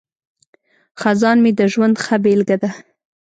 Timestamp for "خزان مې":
1.01-1.51